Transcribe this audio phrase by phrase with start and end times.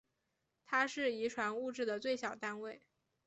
[0.65, 2.81] 它是遗传物质的最小单位。